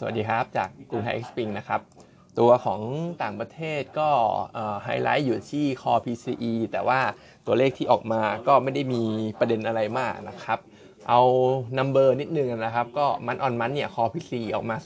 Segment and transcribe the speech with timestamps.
[0.00, 1.80] สวัสดีครับ จากกรุงไทยเอ็กซ์ปิงนะครับ
[2.38, 2.80] ตัวของ
[3.22, 4.10] ต่างประเทศก็
[4.84, 7.00] ไฮไลท์อยู่ที่คอ PCE แต่ว่า
[7.46, 9.02] ตัวเลขที่ออกมาก็ไม่ได้มี
[9.38, 10.58] ประเด็นอะไรมากนะครับ
[11.08, 11.20] เอา
[11.78, 14.76] นัมเบอร์นิดนึงนะครับ ก็มันออนมันเนี่ยคอ PCE ออกมา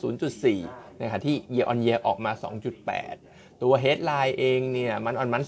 [0.47, 2.33] 0.4นะครับที่ year on year ออกมา
[2.97, 5.43] 2.8 ตัว headline เองเนี่ยมันออนมัน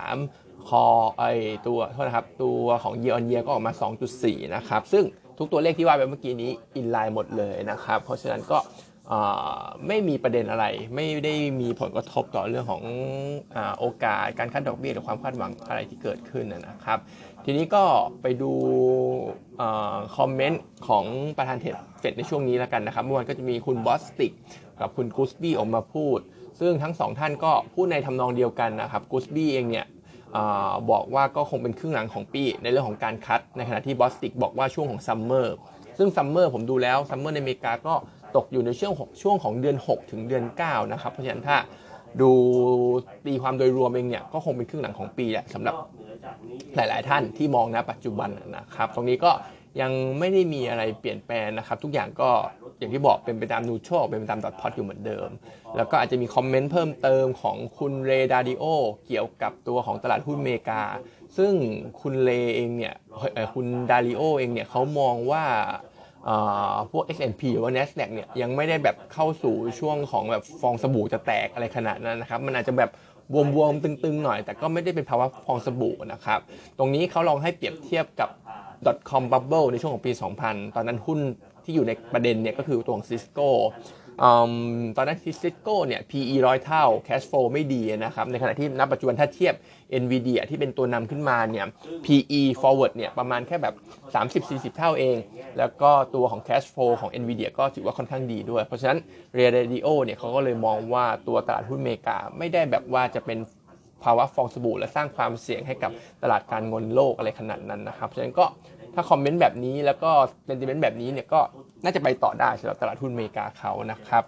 [0.00, 0.84] 0.3 คอ
[1.18, 1.24] ไอ
[1.66, 3.72] ตัวโทษนะครับ ตัวของ year on year ก็ออกมา
[4.12, 5.04] 2.4 นะครับ ซึ่ง
[5.38, 8.58] ทุกตัวเลขที่ว่าไปเมื่อกี้นี้อินไลน์หมดเลยนะครับ เพราะฉะนั้นก็
[9.86, 12.82] ไม่มีประเด็นอะไร ไม่ได้มีผลกระทบต่อเรื่องของ
[13.56, 16.98] อโอกาสการคัดดอกเบี้ยหรือความคาดหวังอะไรที่เกิดขึ้นนะครับ
[17.44, 17.84] ทีนี้ก็
[18.22, 18.52] ไปดู
[20.16, 21.04] คอมเมนต์ของ
[21.36, 24.32] ประธานเฟดในช่วงนี้แล้วกันนะครับเมื่อวานก็จะมีคุณบอสติก
[24.80, 26.18] กับคุณกูสบี้ออกมาพูด
[26.60, 29.86] ซึ่งทั้งสองท่านก็พูดในทำนองเดียวกันนะครับกูสบี้เองเนี่ย
[30.90, 35.56] บอกว่าก็คงเป็นครึ่งหลังของปีในเรื่องของการ cut ในขณะที่บอสติกบอกว่าช่วงของ summer
[35.98, 37.94] ซึ่ง summer ผมดูแล้ว summer ในอเมริกาก็
[38.36, 41.56] ตกอยู่ในช่วงช่วงของเดือน 6 ถึงเดือน 9 นะครับ เพราะฉะนั้นถ้า
[42.20, 42.30] ดู
[43.26, 45.74] ตีความโดยรวมเองเนี่ยก็คงเป็นครึ่งหลังของปีแหละสำหรับ
[46.76, 49.32] หลาย ๆ ท่านที่มองนะปัจจุบันนะครับ ตรงนี้ก็
[49.80, 52.30] ยังไม่ได้มีอะไรเปลี่ยนแปลงนะครับ ทุกอย่างก็
[52.78, 55.28] อย่างที่บอกเป็นไปตามนูโชเป็นไปตาม dot plot อยู่เหมือนเดิม
[55.76, 58.64] แล้วก็อาจจะมี comment เพิ่มเติมของคุณ Ray Dalio
[59.06, 60.82] เกี่ยวกับตัวของตลาดหุ้นอเมริกา
[61.36, 61.52] ซึ่ง
[62.00, 62.94] คุณเลเองเนี่ย
[63.54, 65.44] คุณดาริโอเองเนี่ยเขามองว่า
[66.90, 72.90] พวก S&P หรือว่า NASDAQ เนี่ยยังไม่ได้แบบเข้าสู่ช่วงของแบบฟองสบู่จะแตกอะไรขนาดนั้นนะครับ มันอาจจะแบบ
[73.54, 76.40] บวมๆตึงๆหน่อย แต่ก็ไม่ได้เป็นภาวะฟองสบู่นะครับ
[76.78, 78.28] ตรงนี้เขาลองให้เปรียบเทียบกับ
[79.10, 80.12] .com bubble ในช่วงของปี
[80.44, 81.20] 2000 ตอนนั้นหุ้น
[81.64, 83.38] ที่อยู่ในประเด็นเนี่ยก็คือตัวของซิสโก
[84.96, 89.54] ตอนนั้นที่ Cisco เนี่ย PE ร้อยเท่า cash flow ไม่ดีนะครับ ในขณะที่ณปัจจุบันถ้าเทียบ
[90.02, 91.66] NVIDIA ที่เป็นตัวนำขึ้นมาเนี่ย
[92.04, 93.74] PE forward เนี่ย ประมาณแค่แบบ
[94.72, 95.16] 30-40 เท่าเอง
[95.58, 98.98] แล้วก็ตัวของ cash flow ของ NVIDIA ก็ถือว่าค่อนข้างดีด้วย เพราะฉะนั้น
[99.38, 103.38] Radio เนี่ยเขาก็เลยมองว่าตัวตลาดหุ้นอเมริกาไม่ได้แบบว่าจะเป็น
[104.04, 105.90] ภาวะฟองสบู่และสร้างความเสี่ยงให้กับ
[106.22, 108.44] ตลาดการเงินโลกอะไรขนาดนั้นนะครับ ฉะนั้นก็
[108.94, 110.10] ถ้าคอมเมนต์แบบนี้แล้วก็
[110.46, 111.40] sentiment แบบนี้เนี่ยก็
[111.84, 114.24] น่าจะไปต่อได้สำหรับตลาดหุ้นอเมริกาเขานะครับ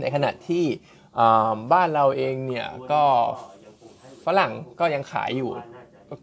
[0.00, 0.64] ในขณะที่
[1.72, 3.02] บ้านเราเองเนี่ยก็
[4.24, 5.50] ฝรั่งก็ยังขายอยู่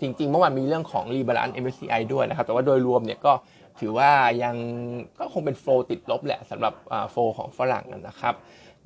[0.01, 3.33] จริงๆ เมื่อวานมีเรื่องของ rebalance MSCI ด้วยนะครับ แต่ว่าโดยรวมเนี่ยก็
[3.79, 4.11] ถือว่า
[4.43, 4.55] ยัง
[5.19, 6.73] ก็คงเป็น flow ติดลบแหละสำหรับ
[7.11, 8.33] flow ของฝรั่งนะครับ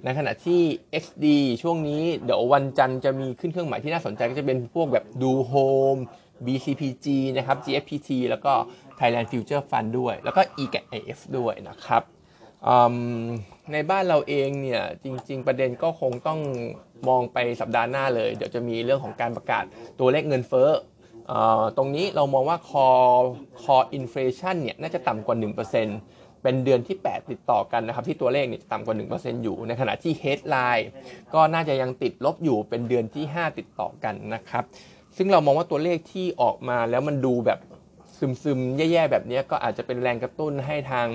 [0.04, 0.62] ในขณะที่
[1.04, 1.26] XD
[1.62, 5.54] ช่วงนี้เดี๋ยววันจันทร์จะมีขึ้นเครื่องหมายที่น่าสนใจก็จะเป็นพวกแบบดูโฮม
[5.96, 5.98] ม
[6.46, 8.54] BCPG นะครับ GFPT แล้วก็
[9.00, 12.04] Thailand Future Fund ด้วย แล้วก็ EGF ด้วยนะครับ
[13.72, 16.40] ในบ้านเราเองเนี่ยจริง ๆ ประเด็นก็คงต้อง
[17.08, 19.64] มองไปสัปดาห์หน้าเลย เดี๋ยวจะมีเรื่องของการประกาศ
[20.00, 20.70] ตัวเลขเงินเฟ้อ
[21.78, 22.88] ตรงนี้เรามองว่าคอ
[23.64, 25.36] คออินฟลชันเนี่ยน่าจะต่ำกว่า
[25.86, 30.86] 1%เป็นเดือนที่ 8 ติดต่อกันนะครับ ที่ตัวเลขเนี่ยต่ำกว่า 1%อยู่ในขณะที่ headline
[31.34, 34.64] ก็น่าจะยังติดลบอยู่เป็นเดือนที่ 5 ติดต่อกันนะครับ
[35.18, 37.60] ซึ่งเรามองว่าตัวเลขที่ออกมาแล้วมันดูแบบ
[38.44, 41.08] ซึมๆ แย่ๆ แบบนี้ก็อาจจะเป็นแรงกระตุ้นให้ทาง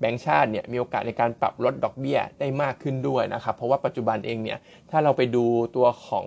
[0.00, 4.58] แบงก์ชาติเนี่ยมีโอกาสในการปรับลดดอกเบี้ยได้มากขึ้นด้วยนะครับ เพราะว่าปัจจุบันเองเนี่ย
[4.90, 5.44] ถ้าเราไปดู
[5.76, 6.26] ตัวของ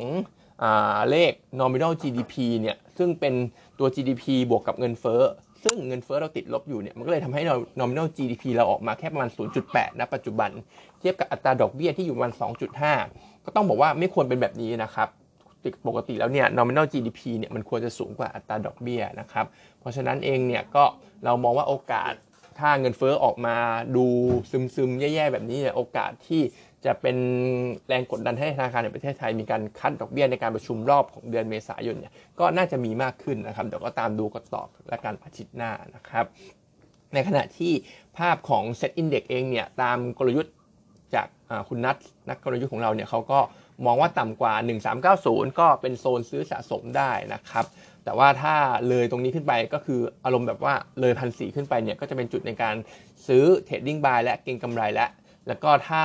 [1.10, 3.34] เลข nominal GDP เนี่ยซึ่งเป็น
[3.80, 5.22] ตัว GDP บวกกับเงินเฟ้อ
[5.64, 9.30] ซึ่งเงินเฟ้อเราติดลบอยู่เนี่ยมันก็เลยทำให้เรา nominal GDP เราออกมาแค่ประมาณ
[9.64, 10.50] 0.8 นะปัจจุบัน
[11.00, 12.34] เทียบกับอัตราดอกเบี้ยที่อยู่ประมาณ
[12.90, 15.08] 2.5 ก็ต้องบอกว่าไม่ควรเป็นแบบนี้นะครับ
[15.88, 19.46] ปกติแล้วเนี่ย nominal GDP เนี่ยมันควรจะสูงกว่าอัตราดอกเบี้ยนะครับ
[19.80, 20.84] เพราะฉะนั้นเองเนี่ยก็
[21.26, 22.14] เรามองว่าโอกาส
[22.60, 23.56] ถ้าเงินเฟ้อออกมา
[23.96, 24.06] ดู
[24.76, 26.42] ซึมๆ แย่ๆ แบบนี้เนี่ยโอกาสที่
[26.86, 27.18] จะเป็น
[27.88, 36.26] แรงกดดันให้ธนาคารในประเทศไทยมีการคัดดอกเบี้ยในการประชุมรอบของเดือนเมษายนเนี่ยก็น่าจะมีมากขึ้นนะครับเดี๋ยวก็ตามดูกันต่อและการอาทิตย์หน้านะครับ
[37.14, 37.74] ในขณะที่
[38.18, 40.54] ภาพของ SET Index เองเนี่ยตามกลยุทธ์
[41.16, 41.28] จาก
[41.70, 41.98] คุณนัท
[42.30, 43.40] นักกลยุทธ์ของเราเนี่ยเขาก็
[43.86, 44.54] มองว่าต่ำกว่า
[45.08, 47.66] 1390 ก็เป็นโซนซื้อสะสมได้นะครับ
[48.04, 48.56] แต่ว่าถ้า
[48.90, 52.76] เลยตรงนี้ขึ้นไปก็คืออารมณ์แบบว่าเลยพันสี่ขึ้นไปเนี่ยก็จะเป็นจุดในการ
[53.28, 55.10] ซื้อ trading buy และเก็งกำไรและ
[55.48, 56.04] แล้วก็ถ้า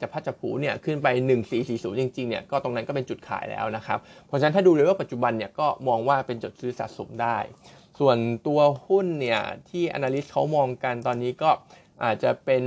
[0.00, 1.06] จะพลัดจะผลูเนี่ยขึ้นไป
[1.54, 7.38] 1440 จริงๆเนี่ยก็ตรงนั้นก็เป็นจุดขายแล้วนะครับ เพราะฉะนั้นถ้าดูเลยว่าปัจจุบันเนี่ยก็มองว่าเป็นจุดซื้อสะสมได้
[7.98, 11.50] ส่วนตัวหุ้นเนี่ยที่ analyst เขามองกันตอนนี้ก็
[12.04, 12.64] อาจจะเป็น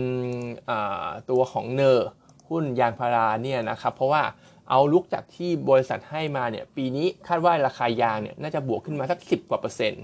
[1.29, 2.09] ตัวของเนอร์
[2.49, 4.23] หุ้นยางพาราเนี่ยนะครับเพราะว่า
[4.69, 10.03] เอาลุกจากที่บริษัทให้มาเนี่ยปีนี้คาดว่าราคายางเนี่ยน่าจะบวกขึ้นมาสัก 10 กว่าเปอร์เซ็นต์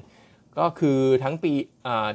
[0.59, 1.51] ก็คือทั้งปี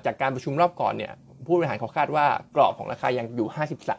[0.07, 1.13] จากการประชุมรอบก่อนเนี่ย
[1.47, 2.27] ผู้บริหารเขาคาดว่า
[2.57, 3.49] กรอบของราคายางอยู่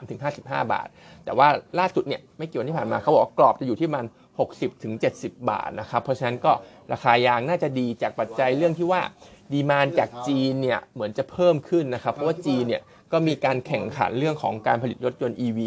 [0.09, 0.87] 53-55 บาท
[1.25, 1.47] แต่ว่า
[1.79, 4.05] ล่าสุดเนี่ยไม่เกี่ยวที่ผ่านมาเขาบอกกรอบจะอยู่ที่มัน
[4.39, 6.51] 60 70 บาทนะครับเพราะฉะนั้นก็
[6.93, 9.01] ราคายางน่าจะดีจากปัจจัยเรื่องที่ว่า
[9.53, 12.81] ดีมานจากจีนเนี่ยเหมือนจะเพิ่มขึ้นนะครับ เพราะว่าจีนเนี่ย
[13.11, 15.59] ก็มีการแข่งขันเรื่องของการผลิตรถยนต์ EV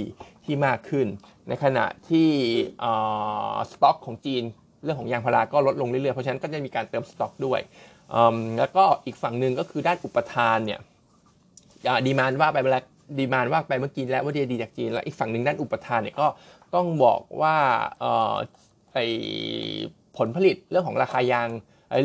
[0.45, 1.07] ที่มากขึ้น
[1.49, 2.29] ในขณะที่
[3.71, 4.43] สต็อกของจีน
[4.85, 7.61] เรื่องของยางพาราก็ลดลงเรื่อยๆ เพราะฉะนั้นก็จะมีการเติมสต็อกด้วย
[8.59, 10.81] แล้วก็อีกฝั่งหนึ่งก็คือด้านอุปทานเนี่ย
[12.07, 12.85] demand ว่าไปแล้ว
[13.19, 16.27] demand ว่าไปเมื่อกี้แล้วว่าดีดีจากจีนแล้วอีกฝั่งหนึ่งด้านอุปทานเนี่ยก็
[16.75, 17.57] ต้องบอกว่า
[18.93, 18.99] ไอ
[20.17, 21.49] ผลผลิตเรื่องของราคายาง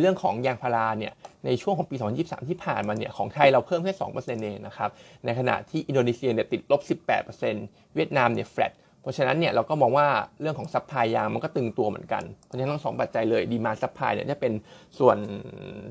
[0.02, 1.14] เรื่องของยางพาราเนี่ย
[1.48, 4.90] ในช่วงของปี 2023 ที่ผ่านมาเนี่ยของไทยเราเพิ่มแค่2%เองนะครับ
[5.26, 10.08] ในขณะที่อินโดนีเซียเนี่ยติดลบ 18%เวียดนามเนี่ยแฟลตเพราะฉะนั้นเนี่ยเราก็มองว่า
[10.42, 14.54] เรื่องของ supply ยางมันก็ตึงตัวเหมือนกัน เพราะฉะนั้นทั้งสองปัจจัยเลย demand supply เนี่ยจะเป็น
[15.00, 15.18] ส่วน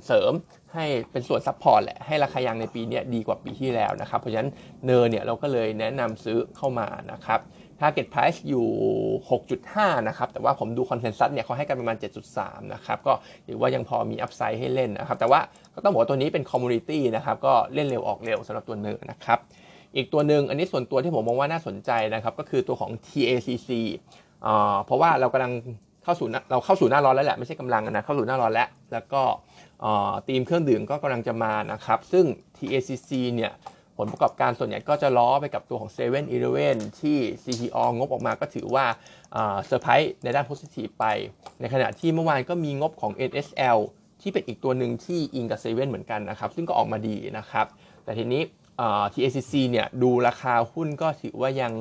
[0.06, 0.32] เสริม
[0.74, 4.50] ให้เป็นส่วน support แหละให้ราคายางในปีนี้ดีกว่าปีที่แล้วนะครับเพราะฉะนั้น
[4.84, 7.40] NER เนี่ยเราก็เลยแนะนำซื้อเข้ามานะครับ
[7.80, 8.66] Target Price อยู่
[9.36, 11.96] 6.5 นะครับ แต่ว่าผมดู Consensus เนี่ยเขาให้กันประมาณ
[12.34, 13.12] 7.3 นะครับ ก็
[13.46, 15.40] ถือว่ายังพอมี upside ให้เล่นนะครับ แต่ว่า
[15.74, 19.38] ก็ต้องบอกว่าตัวนี้เป็น commodity นะครับ ก็เล่นเร็วออกเร็วสำหรับตัว NER นะครับ
[19.96, 23.70] อีกตัวหนึ่งอันนี้ส่วนตัวที่ผมมองว่าน่าสนใจนะครับ ก็คือตัวของ TACC
[24.84, 25.52] เพราะว่าเรากำลัง
[26.04, 29.22] เข้าสู่เราเข้าสู่หน้าร้อนแล้วแหละ ไม่ใช่กำลังนะ เข้าสู่หน้าร้อนแล้ว แล้วก็
[30.28, 32.24] ทีมเครื่องดื่มก็กำลังจะมานะครับ ซึ่ง
[32.56, 33.52] TACC เนี่ย
[33.98, 38.84] ผลประกอบการส่วนใหญ่ก็จะล้อไปกับตัวของ7 e เ e ่ e อที่ CPO งบออกมาก็ถือว่า
[39.32, 41.04] เซอร์ไพรส์ในด้านโพสิทีฟไป
[41.60, 43.78] ในขณะที่เมื่อวานก็มีงบของ NSL
[44.20, 47.66] ที่เป็นอีกตัวหนึ่งที่อิงกับเซเว่นเหมือนกันนะครับ ซึ่งก็ออกมาดีนะครับ
[48.04, 48.42] แต่ทีนี้
[49.14, 51.72] TACC เนี่ยดูราคาหุ้นก็ถือว่ายัง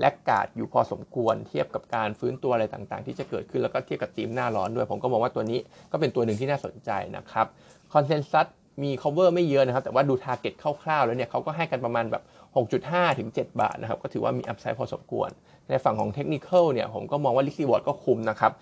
[0.00, 5.60] แลกกาดอยู่พอสมควรเทียบกับการฟื้นตัวอะไรต่างๆ ที่จะเกิดขึ้นแล้วก็เทียบกับทีมหน้าร้อนด้วย ผมก็มองว่าตัวนี้
[5.92, 7.46] ก็เป็นตัวหนึ่งที่น่าสนใจนะครับ
[7.92, 8.46] คอนเซนแซส
[8.82, 12.22] มี cover ไม่เยอะนะครับ แต่ว่าดู target คร่าวๆ แล้วเนี่ยเขาก็ให้กันประมาณแบบ
[12.70, 15.30] 6.5 ถึง 7 บาทนะครับ ก็ถือว่ามี upside พอสมควร
[15.68, 18.52] ในฝั่งของ technical เนี่ย ผมก็มองว่า risk reward ก็คุมนะครับ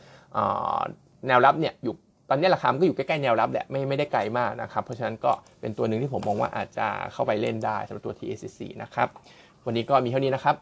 [1.26, 1.94] แนวรับเนี่ยอยู่
[2.30, 9.08] ตอนนี้ราคาก็อยู่ใกล้ ๆ แนวรับแหละไม่ไม่ได้ไกลมากนะครับ เพราะฉะนั้นก็เป็นตัวหนึ่งที่ผมมองว่าอาจจะเข้าไปเล่นได้สำหรับตัว TACC นะครับ
[9.66, 10.56] วันนี้ก็มีเท่านี้นะครับ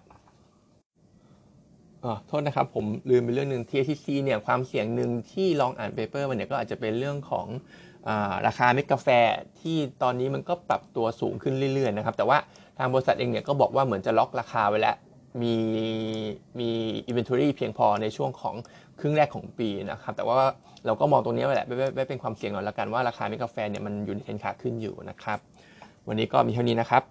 [2.05, 7.47] อ๋อโทษนะครับ ผมลืมไปเรื่องหนึ่ง TACC เนี่ยความเสี่ยงหนึ่งที่ลองอ่าน paper มันเนี่ยก็อาจจะเป็นเรื่องของ
[8.47, 9.09] ราคาเม็ดกาแฟ
[9.61, 12.39] ที่ตอนนี้มันก็ปรับตัวสูงขึ้นเรื่อยๆนะครับ แต่ว่า
[12.79, 14.97] ทางบริษัทเองเนี่ยก็บอกว่าเหมือนจะล็อกราคาไว้แล้ว
[15.43, 15.55] มี
[16.59, 16.71] มี
[17.07, 18.55] inventory เพียงพอในช่วงของ
[19.01, 20.37] ครึ่งแรกของปีนะครับ แต่ว่า
[20.87, 21.67] เราก็มองตรงนี้ไว้แหละ
[21.97, 25.39] ไม่เป็นความเสี่ยงหน่อยละกันว่าราคาเม็ดกาแฟเนี่ยมันอยู่ในเทรนขาขึ้นอยู่นะครับ
[26.09, 27.03] วันนี้ก็มีเท่านี้นะครับ